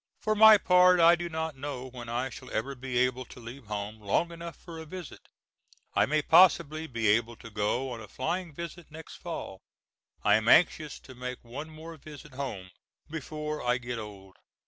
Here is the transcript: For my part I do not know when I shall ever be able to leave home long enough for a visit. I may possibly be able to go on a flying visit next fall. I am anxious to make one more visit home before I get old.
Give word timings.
For 0.19 0.33
my 0.33 0.57
part 0.57 0.99
I 0.99 1.15
do 1.15 1.29
not 1.29 1.55
know 1.55 1.85
when 1.87 2.09
I 2.09 2.31
shall 2.31 2.49
ever 2.49 2.73
be 2.73 2.97
able 2.97 3.23
to 3.25 3.39
leave 3.39 3.67
home 3.67 3.99
long 3.99 4.31
enough 4.31 4.55
for 4.55 4.79
a 4.79 4.85
visit. 4.87 5.27
I 5.93 6.07
may 6.07 6.23
possibly 6.23 6.87
be 6.87 7.05
able 7.09 7.35
to 7.35 7.51
go 7.51 7.91
on 7.91 8.01
a 8.01 8.07
flying 8.07 8.51
visit 8.51 8.89
next 8.89 9.17
fall. 9.17 9.61
I 10.23 10.37
am 10.37 10.47
anxious 10.47 10.97
to 11.01 11.13
make 11.13 11.43
one 11.43 11.69
more 11.69 11.97
visit 11.97 12.33
home 12.33 12.71
before 13.11 13.61
I 13.61 13.77
get 13.77 13.99
old. 13.99 14.33